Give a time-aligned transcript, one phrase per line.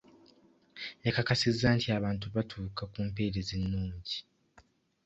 [1.05, 4.17] Yakakasizza nti abantu batuuka ku mpeereza ennungi.